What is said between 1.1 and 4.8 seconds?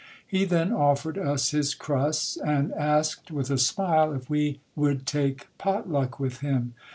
us his crusts, and asked with a smile if we